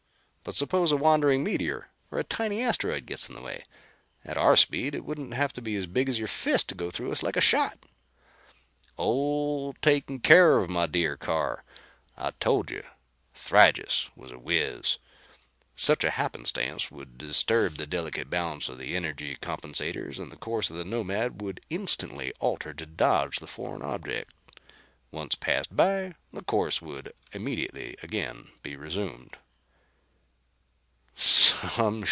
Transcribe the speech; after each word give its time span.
But 0.43 0.55
suppose 0.55 0.91
a 0.91 0.97
wandering 0.97 1.43
meteor 1.43 1.89
or 2.09 2.17
a 2.17 2.23
tiny 2.23 2.63
asteroid 2.63 3.05
gets 3.05 3.29
in 3.29 3.35
the 3.35 3.43
way? 3.43 3.63
At 4.25 4.37
our 4.39 4.57
speed 4.57 4.95
it 4.95 5.05
wouldn't 5.05 5.35
have 5.35 5.53
to 5.53 5.61
be 5.61 5.75
as 5.75 5.85
big 5.85 6.09
as 6.09 6.17
your 6.17 6.27
fist 6.27 6.67
to 6.69 6.75
go 6.75 6.89
through 6.89 7.11
us 7.11 7.21
like 7.21 7.37
a 7.37 7.41
shot." 7.41 7.77
"All 8.97 9.73
taken 9.83 10.17
care 10.17 10.57
of, 10.57 10.67
my 10.67 10.87
dear 10.87 11.15
Carr. 11.15 11.63
I 12.17 12.31
told 12.31 12.71
you 12.71 12.81
Thrygis 13.35 14.09
was 14.15 14.31
a 14.31 14.39
wiz. 14.39 14.97
Such 15.75 16.03
a 16.03 16.09
happenstance 16.09 16.89
would 16.89 17.19
disturb 17.19 17.75
the 17.77 17.85
delicate 17.85 18.27
balance 18.31 18.67
of 18.67 18.79
the 18.79 18.95
energy 18.95 19.35
compensators 19.37 20.17
and 20.17 20.31
the 20.31 20.37
course 20.37 20.71
of 20.71 20.75
the 20.75 20.83
Nomad 20.83 21.39
would 21.39 21.61
instantly 21.69 22.33
alter 22.39 22.73
to 22.73 22.85
dodge 22.87 23.37
the 23.37 23.47
foreign 23.47 23.83
object. 23.83 24.33
Once 25.11 25.35
passed 25.35 25.75
by, 25.75 26.13
the 26.33 26.43
course 26.43 26.81
would 26.81 27.13
again 27.31 28.49
be 28.63 28.75
resumed." 28.75 29.37